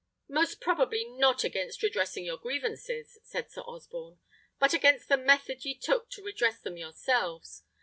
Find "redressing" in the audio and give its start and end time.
1.83-2.25